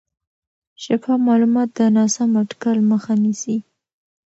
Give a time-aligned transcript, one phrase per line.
[0.83, 3.57] شفاف معلومات د ناسم اټکل مخه نیسي.